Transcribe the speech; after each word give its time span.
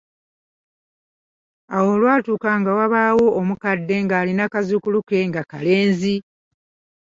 Awo 1.75 1.89
olwatuuka 1.95 2.49
nga 2.59 2.71
wabaawo 2.77 3.25
omukadde 3.39 3.95
ng’alina 4.03 4.43
kazzukulu 4.53 4.99
ke 5.07 5.17
nga 5.29 5.41
kalenzi. 5.51 6.15